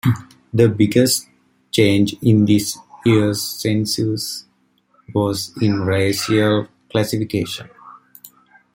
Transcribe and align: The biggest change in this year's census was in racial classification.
The 0.51 0.67
biggest 0.67 1.27
change 1.69 2.15
in 2.23 2.43
this 2.43 2.75
year's 3.05 3.39
census 3.39 4.45
was 5.13 5.53
in 5.61 5.79
racial 5.81 6.67
classification. 6.91 7.69